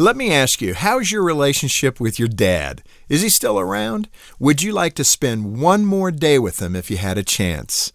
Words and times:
Let 0.00 0.16
me 0.16 0.32
ask 0.32 0.62
you, 0.62 0.72
how's 0.72 1.12
your 1.12 1.22
relationship 1.22 2.00
with 2.00 2.18
your 2.18 2.26
dad? 2.26 2.82
Is 3.10 3.20
he 3.20 3.28
still 3.28 3.60
around? 3.60 4.08
Would 4.38 4.62
you 4.62 4.72
like 4.72 4.94
to 4.94 5.04
spend 5.04 5.60
one 5.60 5.84
more 5.84 6.10
day 6.10 6.38
with 6.38 6.62
him 6.62 6.74
if 6.74 6.90
you 6.90 6.96
had 6.96 7.18
a 7.18 7.22
chance? 7.22 7.92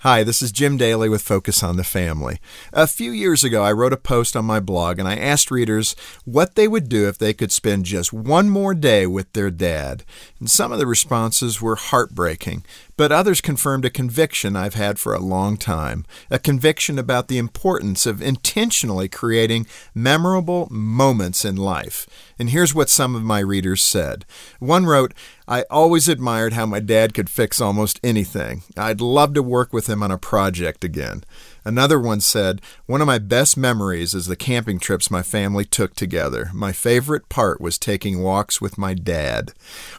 Hi, 0.00 0.24
this 0.24 0.42
is 0.42 0.50
Jim 0.50 0.76
Daly 0.76 1.08
with 1.08 1.22
Focus 1.22 1.62
on 1.62 1.76
the 1.76 1.84
Family. 1.84 2.40
A 2.72 2.88
few 2.88 3.12
years 3.12 3.44
ago, 3.44 3.62
I 3.62 3.70
wrote 3.70 3.92
a 3.92 3.96
post 3.96 4.34
on 4.34 4.44
my 4.44 4.58
blog 4.58 4.98
and 4.98 5.06
I 5.06 5.14
asked 5.14 5.52
readers 5.52 5.94
what 6.24 6.56
they 6.56 6.66
would 6.66 6.88
do 6.88 7.06
if 7.06 7.18
they 7.18 7.32
could 7.32 7.52
spend 7.52 7.84
just 7.84 8.12
one 8.12 8.50
more 8.50 8.74
day 8.74 9.06
with 9.06 9.32
their 9.32 9.52
dad. 9.52 10.04
And 10.40 10.50
some 10.50 10.72
of 10.72 10.80
the 10.80 10.88
responses 10.88 11.62
were 11.62 11.76
heartbreaking, 11.76 12.64
but 12.96 13.12
others 13.12 13.40
confirmed 13.40 13.84
a 13.84 13.90
conviction 13.90 14.56
I've 14.56 14.74
had 14.74 14.98
for 14.98 15.14
a 15.14 15.20
long 15.20 15.56
time 15.56 16.04
a 16.30 16.38
conviction 16.38 16.98
about 16.98 17.28
the 17.28 17.38
importance 17.38 18.06
of 18.06 18.22
intentionally 18.22 19.08
creating 19.08 19.66
memorable 19.94 20.68
moments 20.70 21.44
in 21.44 21.56
life. 21.56 22.06
And 22.38 22.50
here's 22.50 22.74
what 22.74 22.88
some 22.88 23.14
of 23.14 23.22
my 23.22 23.40
readers 23.40 23.82
said. 23.82 24.24
One 24.58 24.86
wrote, 24.86 25.14
I 25.46 25.64
always 25.70 26.08
admired 26.08 26.54
how 26.54 26.64
my 26.64 26.80
dad 26.80 27.12
could 27.12 27.28
fix 27.28 27.60
almost 27.60 28.00
anything. 28.02 28.62
I'd 28.76 29.02
love 29.02 29.34
to 29.34 29.42
work 29.42 29.72
with 29.72 29.88
him 29.88 30.02
on 30.02 30.10
a 30.10 30.16
project 30.16 30.84
again. 30.84 31.22
Another 31.66 32.00
one 32.00 32.20
said, 32.20 32.62
One 32.86 33.00
of 33.00 33.06
my 33.06 33.18
best 33.18 33.56
memories 33.56 34.14
is 34.14 34.26
the 34.26 34.36
camping 34.36 34.78
trips 34.78 35.10
my 35.10 35.22
family 35.22 35.64
took 35.64 35.94
together. 35.94 36.50
My 36.54 36.72
favorite 36.72 37.28
part 37.28 37.60
was 37.60 37.78
taking 37.78 38.22
walks 38.22 38.60
with 38.60 38.78
my 38.78 38.94
dad. 38.94 39.52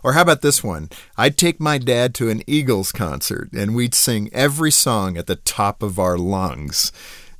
Or 0.03 0.14
how 0.14 0.22
about 0.22 0.41
this 0.41 0.64
one? 0.64 0.89
I'd 1.17 1.38
take 1.38 1.59
my 1.59 1.77
dad 1.77 2.16
to 2.16 2.30
an 2.30 2.41
Eagles 2.48 2.84
concert 2.91 3.52
and 3.53 3.75
we'd 3.75 3.94
sing 3.94 4.30
every 4.34 4.71
song 4.71 5.17
at 5.17 5.27
the 5.27 5.35
top 5.35 5.84
of 5.84 5.99
our 5.99 6.17
lungs. 6.17 6.91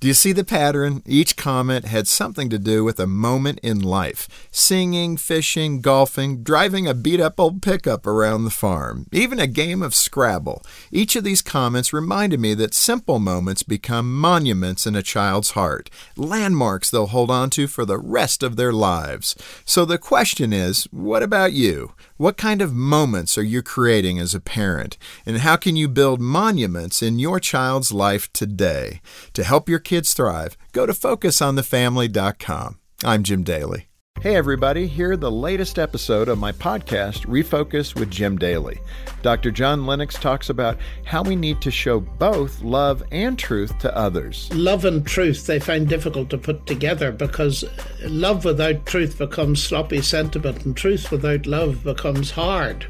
Do 0.02 0.09
you 0.09 0.13
see 0.13 0.34
the 0.34 0.44
pattern? 0.44 1.02
Each 1.05 1.35
comment 1.35 1.85
had 1.85 2.08
something 2.08 2.48
to 2.49 2.59
do 2.59 2.84
with 2.84 2.99
a 2.99 3.08
moment 3.08 3.59
in 3.63 3.80
life 3.80 4.27
singing, 4.52 5.18
fishing, 5.18 5.81
golfing, 5.81 6.44
driving 6.44 6.85
a 6.85 6.94
beat 6.94 7.20
up 7.20 7.40
old 7.40 7.62
pickup 7.62 8.05
around 8.05 8.43
the 8.43 8.51
farm, 8.51 9.07
even 9.12 9.40
a 9.40 9.48
game 9.48 9.82
of 9.82 9.96
Scrabble. 9.96 10.62
Each 10.91 11.16
of 11.16 11.23
these 11.23 11.41
comments 11.41 11.91
reminded 11.91 12.40
me 12.40 12.54
that 12.54 12.73
simple 12.73 13.20
moments 13.20 13.63
become 13.63 14.16
monuments 14.16 14.85
in 14.85 14.96
a 14.96 15.01
child's 15.01 15.51
heart, 15.51 15.90
landmarks 16.16 16.91
they'll 16.91 17.07
hold 17.07 17.32
on 17.32 17.49
to 17.51 17.66
for 17.66 17.84
the 17.84 17.98
rest 17.98 18.43
of 18.43 18.57
their 18.57 18.73
lives. 18.73 19.35
So 19.66 19.85
the 19.85 19.98
question 19.98 20.54
is 20.54 20.84
what 20.91 21.23
about 21.23 21.54
you? 21.54 21.93
What 22.18 22.38
kind 22.38 22.62
of 22.62 22.74
moments 22.74 23.38
are 23.38 23.44
you 23.44 23.62
creating 23.62 24.20
as 24.20 24.34
a 24.34 24.40
parent? 24.40 24.98
And 25.26 25.40
how 25.40 25.58
can 25.58 25.76
you 25.76 25.90
build 25.90 26.22
monuments 26.22 27.02
in 27.02 27.20
your 27.20 27.41
child's 27.41 27.91
life 27.91 28.32
today? 28.32 29.02
To 29.34 29.44
help 29.44 29.68
your 29.68 29.80
kids 29.80 30.13
thrive, 30.13 30.57
go 30.72 30.85
to 30.85 30.94
focusonthefamily.com. 30.94 32.80
I'm 33.04 33.24
Jim 33.24 33.44
Daly. 33.44 33.88
Hey, 34.21 34.35
everybody, 34.38 34.88
here 34.88 35.18
the 35.18 35.30
latest 35.30 35.77
episode 35.77 36.30
of 36.30 36.40
my 36.40 36.52
podcast, 36.52 37.27
Refocus 37.27 37.94
with 37.94 38.10
Jim 38.10 38.38
Daly. 38.40 38.80
Dr. 39.22 39.52
John 39.52 39.85
Lennox 39.85 40.16
talks 40.16 40.49
about 40.49 40.80
how 41.04 41.22
we 41.22 41.35
need 41.35 41.62
to 41.62 41.70
show 41.70 41.99
both 41.99 42.60
love 42.63 43.04
and 43.12 43.38
truth 43.38 43.77
to 43.80 43.96
others. 43.96 44.49
Love 44.52 44.85
and 44.85 45.05
truth 45.05 45.46
they 45.46 45.60
find 45.60 45.88
difficult 45.88 46.32
to 46.32 46.40
put 46.40 46.66
together 46.66 47.12
because 47.12 47.66
love 48.05 48.46
without 48.46 48.85
truth 48.88 49.18
becomes 49.20 49.62
sloppy 49.62 50.02
sentiment, 50.02 50.66
and 50.66 50.76
truth 50.76 51.12
without 51.12 51.46
love 51.46 51.84
becomes 51.84 52.32
hard 52.32 52.88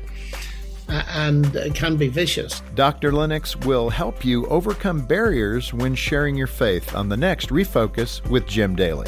and 0.88 1.58
can 1.74 1.98
be 1.98 2.08
vicious. 2.08 2.62
Dr. 2.76 3.12
Lennox 3.12 3.58
will 3.58 3.90
help 3.90 4.24
you 4.24 4.46
overcome 4.46 5.02
barriers 5.06 5.74
when 5.74 5.96
sharing 5.96 6.38
your 6.38 6.48
faith 6.48 6.96
on 6.96 7.10
the 7.10 7.18
next 7.18 7.50
Refocus 7.50 8.26
with 8.30 8.48
Jim 8.48 8.76
Daly. 8.76 9.08